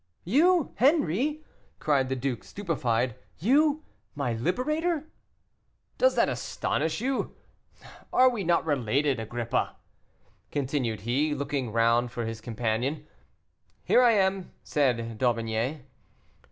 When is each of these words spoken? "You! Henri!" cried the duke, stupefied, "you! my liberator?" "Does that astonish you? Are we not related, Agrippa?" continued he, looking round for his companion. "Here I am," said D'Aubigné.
"You! 0.23 0.73
Henri!" 0.77 1.43
cried 1.77 2.09
the 2.09 2.15
duke, 2.15 2.43
stupefied, 2.43 3.13
"you! 3.37 3.83
my 4.15 4.33
liberator?" 4.33 5.05
"Does 5.99 6.15
that 6.15 6.27
astonish 6.27 7.01
you? 7.01 7.35
Are 8.11 8.27
we 8.27 8.43
not 8.43 8.65
related, 8.65 9.19
Agrippa?" 9.19 9.75
continued 10.51 11.01
he, 11.01 11.35
looking 11.35 11.71
round 11.71 12.11
for 12.11 12.25
his 12.25 12.41
companion. 12.41 13.05
"Here 13.83 14.01
I 14.01 14.13
am," 14.13 14.51
said 14.63 15.19
D'Aubigné. 15.19 15.81